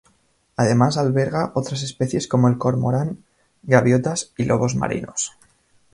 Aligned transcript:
Además 0.57 0.97
alberga 0.97 1.51
otras 1.53 1.83
especies 1.83 2.27
como 2.27 2.47
el 2.47 2.57
cormorán, 2.57 3.23
gaviotas 3.61 4.33
y 4.35 4.45
lobos 4.45 4.73
marinos. 4.75 5.33